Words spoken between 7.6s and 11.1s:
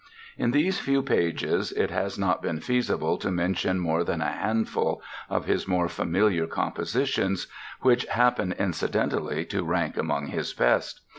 which happen, incidentally, to rank among his best.